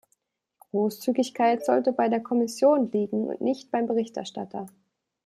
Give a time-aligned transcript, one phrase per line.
[0.57, 4.65] Die Großzügigkeit sollte bei der Kommission liegen und nicht beim Berichterstatter!